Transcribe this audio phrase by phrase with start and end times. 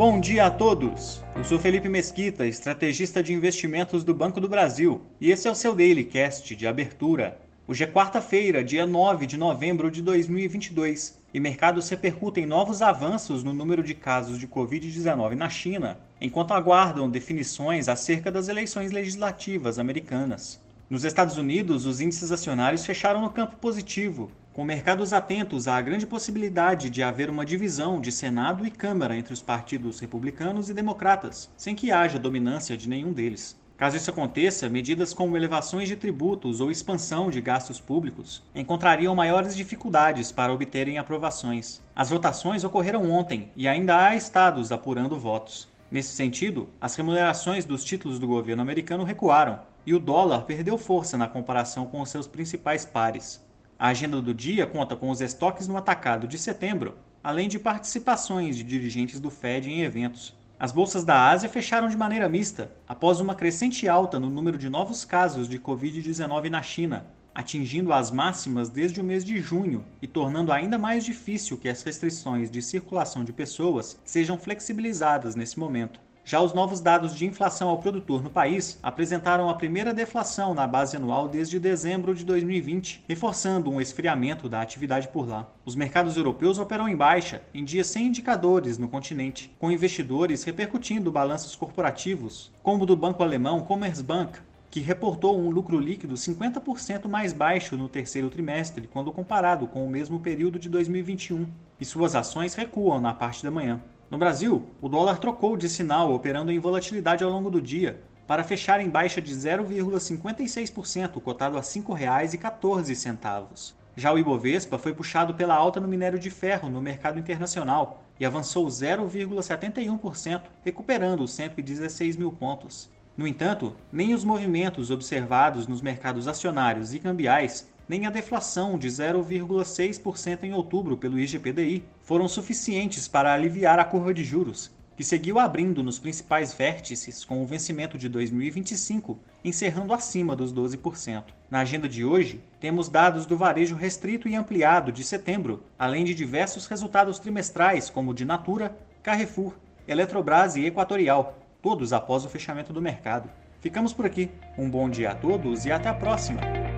[0.00, 1.22] Bom dia a todos!
[1.36, 5.54] Eu sou Felipe Mesquita, estrategista de investimentos do Banco do Brasil, e esse é o
[5.54, 7.38] seu Daily Cast de abertura.
[7.68, 13.52] Hoje é quarta-feira, dia 9 de novembro de 2022, e mercados repercutem novos avanços no
[13.52, 20.58] número de casos de Covid-19 na China, enquanto aguardam definições acerca das eleições legislativas americanas.
[20.88, 26.06] Nos Estados Unidos, os índices acionários fecharam no campo positivo, com mercados atentos à grande
[26.06, 31.48] possibilidade de haver uma divisão de Senado e Câmara entre os partidos republicanos e democratas,
[31.56, 33.58] sem que haja dominância de nenhum deles.
[33.76, 39.56] Caso isso aconteça, medidas como elevações de tributos ou expansão de gastos públicos encontrariam maiores
[39.56, 41.80] dificuldades para obterem aprovações.
[41.96, 45.66] As votações ocorreram ontem e ainda há estados apurando votos.
[45.90, 51.16] Nesse sentido, as remunerações dos títulos do governo americano recuaram, e o dólar perdeu força
[51.16, 53.42] na comparação com os seus principais pares.
[53.80, 58.54] A agenda do dia conta com os estoques no atacado de setembro, além de participações
[58.54, 60.36] de dirigentes do Fed em eventos.
[60.58, 64.68] As bolsas da Ásia fecharam de maneira mista, após uma crescente alta no número de
[64.68, 70.06] novos casos de Covid-19 na China, atingindo as máximas desde o mês de junho e
[70.06, 75.98] tornando ainda mais difícil que as restrições de circulação de pessoas sejam flexibilizadas nesse momento.
[76.24, 80.66] Já os novos dados de inflação ao produtor no país apresentaram a primeira deflação na
[80.66, 85.50] base anual desde dezembro de 2020, reforçando um esfriamento da atividade por lá.
[85.64, 91.10] Os mercados europeus operam em baixa, em dias sem indicadores no continente, com investidores repercutindo
[91.10, 94.38] balanços corporativos, como o do banco alemão Commerzbank,
[94.70, 99.90] que reportou um lucro líquido 50% mais baixo no terceiro trimestre quando comparado com o
[99.90, 101.46] mesmo período de 2021,
[101.80, 103.80] e suas ações recuam na parte da manhã.
[104.10, 108.42] No Brasil, o dólar trocou de sinal, operando em volatilidade ao longo do dia, para
[108.42, 113.74] fechar em baixa de 0,56%, cotado a R$ 5,14.
[113.94, 118.26] Já o Ibovespa foi puxado pela alta no minério de ferro no mercado internacional e
[118.26, 122.90] avançou 0,71%, recuperando os 116 mil pontos.
[123.16, 128.86] No entanto, nem os movimentos observados nos mercados acionários e cambiais nem a deflação de
[128.86, 135.40] 0,6% em outubro pelo IGPDI foram suficientes para aliviar a curva de juros, que seguiu
[135.40, 141.24] abrindo nos principais vértices com o vencimento de 2025, encerrando acima dos 12%.
[141.50, 146.14] Na agenda de hoje, temos dados do varejo restrito e ampliado de setembro, além de
[146.14, 149.54] diversos resultados trimestrais como de Natura, Carrefour,
[149.88, 153.28] Eletrobras e Equatorial, todos após o fechamento do mercado.
[153.60, 154.30] Ficamos por aqui.
[154.56, 156.69] Um bom dia a todos e até a próxima!